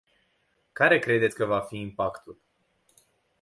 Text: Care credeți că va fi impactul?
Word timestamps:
Care 0.71 0.99
credeți 0.99 1.35
că 1.35 1.45
va 1.45 1.59
fi 1.59 1.77
impactul? 1.79 2.41